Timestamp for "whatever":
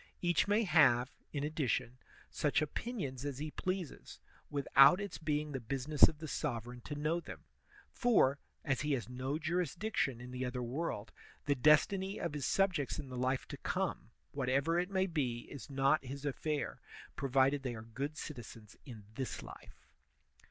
14.31-14.79